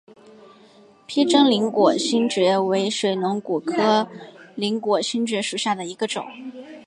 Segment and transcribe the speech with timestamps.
[1.05, 4.09] 披针鳞果星蕨为水龙骨科
[4.55, 6.25] 鳞果星蕨属下的一个种。